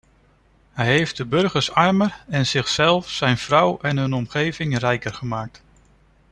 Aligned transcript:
Hij 0.71 0.85
heeft 0.85 1.17
de 1.17 1.25
burgers 1.25 1.71
armer 1.71 2.23
en 2.27 2.45
zichzelf, 2.45 3.09
zijn 3.09 3.37
vrouw 3.37 3.79
en 3.81 3.97
hun 3.97 4.13
omgeving 4.13 4.77
rijker 4.77 5.13
gemaakt. 5.13 5.63